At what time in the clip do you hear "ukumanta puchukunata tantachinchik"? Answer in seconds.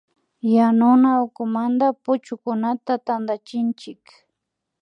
1.25-4.03